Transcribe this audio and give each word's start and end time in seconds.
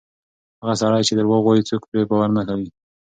هغه 0.61 0.75
سړی 0.81 1.01
چې 1.07 1.13
درواغ 1.17 1.43
وایي، 1.45 1.67
څوک 1.69 1.81
پرې 1.89 2.03
باور 2.09 2.29
نه 2.37 2.43
کوي. 2.49 2.69